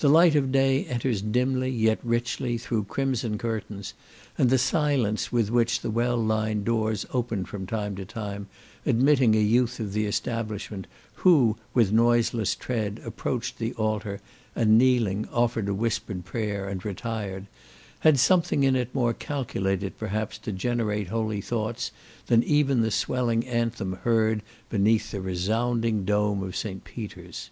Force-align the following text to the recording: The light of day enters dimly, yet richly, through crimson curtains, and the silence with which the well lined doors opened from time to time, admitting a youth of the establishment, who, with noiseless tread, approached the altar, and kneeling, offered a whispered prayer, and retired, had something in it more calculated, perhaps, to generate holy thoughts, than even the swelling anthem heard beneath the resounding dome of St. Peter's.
The 0.00 0.08
light 0.08 0.34
of 0.34 0.50
day 0.50 0.84
enters 0.86 1.22
dimly, 1.22 1.70
yet 1.70 2.00
richly, 2.02 2.58
through 2.58 2.86
crimson 2.90 3.38
curtains, 3.38 3.94
and 4.36 4.50
the 4.50 4.58
silence 4.58 5.30
with 5.30 5.48
which 5.48 5.78
the 5.80 5.92
well 5.92 6.16
lined 6.16 6.64
doors 6.64 7.06
opened 7.12 7.46
from 7.48 7.66
time 7.68 7.94
to 7.94 8.04
time, 8.04 8.48
admitting 8.84 9.36
a 9.36 9.40
youth 9.40 9.78
of 9.78 9.92
the 9.92 10.06
establishment, 10.06 10.88
who, 11.14 11.56
with 11.72 11.92
noiseless 11.92 12.56
tread, 12.56 13.00
approached 13.04 13.58
the 13.58 13.72
altar, 13.74 14.18
and 14.56 14.76
kneeling, 14.76 15.28
offered 15.28 15.68
a 15.68 15.72
whispered 15.72 16.24
prayer, 16.24 16.68
and 16.68 16.84
retired, 16.84 17.46
had 18.00 18.18
something 18.18 18.64
in 18.64 18.74
it 18.74 18.92
more 18.92 19.14
calculated, 19.14 19.96
perhaps, 19.96 20.36
to 20.38 20.50
generate 20.50 21.06
holy 21.10 21.40
thoughts, 21.40 21.92
than 22.26 22.42
even 22.42 22.80
the 22.80 22.90
swelling 22.90 23.46
anthem 23.46 23.92
heard 24.02 24.42
beneath 24.68 25.12
the 25.12 25.20
resounding 25.20 26.04
dome 26.04 26.42
of 26.42 26.56
St. 26.56 26.82
Peter's. 26.82 27.50